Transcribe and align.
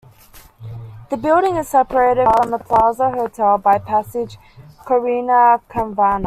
The 1.11 1.17
building 1.17 1.57
is 1.57 1.67
separated 1.69 2.25
from 2.25 2.49
the 2.49 2.57
Plaza 2.57 3.11
Hotel 3.11 3.59
by 3.59 3.77
the 3.77 3.85
passage 3.85 4.39
Corina 4.83 5.61
Kavanagh. 5.69 6.19